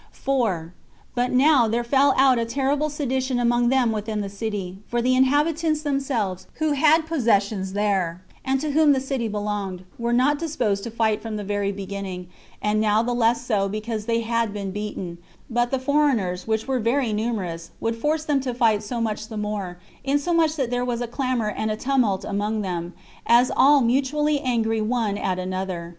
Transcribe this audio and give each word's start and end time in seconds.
4. 0.13 0.73
But 1.13 1.31
now 1.31 1.67
there 1.67 1.83
fell 1.83 2.15
out 2.17 2.39
a 2.39 2.43
terrible 2.45 2.89
sedition 2.89 3.37
among 3.37 3.69
them 3.69 3.91
within 3.91 4.21
the 4.21 4.29
city; 4.33 4.79
for 4.87 4.99
the 4.99 5.15
inhabitants 5.15 5.83
themselves, 5.83 6.47
who 6.55 6.71
had 6.71 7.05
possessions 7.05 7.73
there, 7.73 8.23
and 8.43 8.59
to 8.61 8.71
whom 8.71 8.93
the 8.93 8.99
city 8.99 9.27
belonged, 9.27 9.83
were 9.99 10.11
not 10.11 10.39
disposed 10.39 10.83
to 10.85 10.89
fight 10.89 11.21
from 11.21 11.35
the 11.35 11.43
very 11.43 11.71
beginning; 11.71 12.29
and 12.63 12.81
now 12.81 13.03
the 13.03 13.13
less 13.13 13.45
so, 13.45 13.69
because 13.69 14.07
they 14.07 14.21
had 14.21 14.51
been 14.51 14.71
beaten; 14.71 15.19
but 15.51 15.69
the 15.69 15.77
foreigners, 15.77 16.47
which 16.47 16.67
were 16.67 16.79
very 16.79 17.13
numerous, 17.13 17.69
would 17.79 17.95
force 17.95 18.25
them 18.25 18.41
to 18.41 18.55
fight 18.55 18.81
so 18.81 18.99
much 18.99 19.27
the 19.27 19.37
more, 19.37 19.77
insomuch 20.03 20.55
that 20.55 20.71
there 20.71 20.83
was 20.83 21.01
a 21.01 21.07
clamor 21.07 21.51
and 21.51 21.69
a 21.69 21.77
tumult 21.77 22.25
among 22.25 22.61
them, 22.61 22.93
as 23.27 23.51
all 23.55 23.81
mutually 23.81 24.39
angry 24.41 24.81
one 24.81 25.15
at 25.15 25.37
another. 25.37 25.89